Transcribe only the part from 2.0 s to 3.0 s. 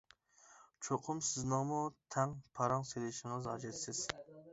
تەڭ پاراڭ